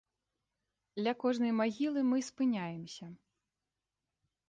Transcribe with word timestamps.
Ля 1.03 1.13
кожнай 1.25 1.53
магілы 1.61 1.99
мы 2.09 2.25
спыняемся. 2.31 3.05